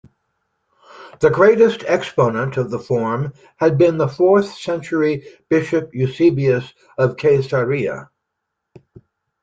The 1.19 1.29
greatest 1.29 1.83
exponent 1.85 2.57
of 2.57 2.71
the 2.71 2.79
form 2.79 3.33
had 3.57 3.77
been 3.77 3.99
the 3.99 4.07
fourth-century 4.07 5.27
bishop 5.47 5.91
Eusebius 5.93 6.73
of 6.97 7.17
Caesarea. 7.17 8.09